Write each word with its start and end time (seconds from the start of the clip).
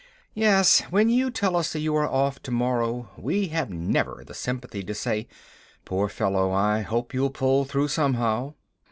Yet, 0.33 0.87
when 0.89 1.09
you 1.09 1.29
tell 1.29 1.55
us 1.55 1.75
you 1.75 1.95
are 1.95 2.07
off 2.09 2.41
to 2.41 2.49
morrow, 2.49 3.11
we 3.19 3.49
have 3.49 3.69
never 3.69 4.23
the 4.25 4.33
sympathy 4.33 4.81
to 4.81 4.95
say, 4.95 5.27
"Poor 5.85 6.09
fellow, 6.09 6.51
I 6.51 6.81
hope 6.81 7.13
you'll 7.13 7.29
pull 7.29 7.65
through 7.65 7.89
somehow." 7.89 8.55